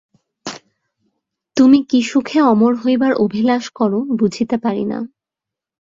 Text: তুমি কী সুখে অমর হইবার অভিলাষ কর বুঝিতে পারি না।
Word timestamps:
তুমি 1.57 1.79
কী 1.89 1.99
সুখে 2.01 2.39
অমর 2.43 2.73
হইবার 2.75 3.11
অভিলাষ 3.15 3.63
কর 3.69 3.91
বুঝিতে 4.19 4.55
পারি 4.57 4.83
না। 4.85 4.99